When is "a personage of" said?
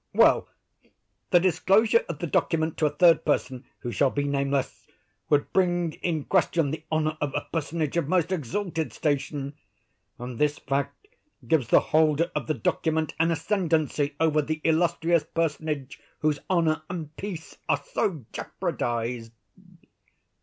7.35-8.07